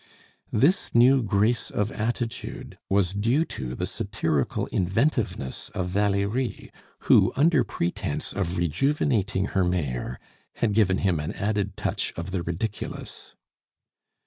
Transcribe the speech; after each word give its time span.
This 0.51 0.95
new 0.95 1.21
grace 1.21 1.69
of 1.69 1.91
attitude 1.91 2.79
was 2.89 3.13
due 3.13 3.45
to 3.45 3.75
the 3.75 3.85
satirical 3.85 4.65
inventiveness 4.71 5.69
of 5.75 5.89
Valerie, 5.89 6.71
who, 7.01 7.31
under 7.35 7.63
pretence 7.63 8.33
of 8.33 8.57
rejuvenating 8.57 9.49
her 9.53 9.63
mayor, 9.63 10.19
had 10.55 10.73
given 10.73 10.97
him 10.97 11.19
an 11.19 11.33
added 11.33 11.77
touch 11.77 12.13
of 12.17 12.31
the 12.31 12.41
ridiculous. 12.41 13.35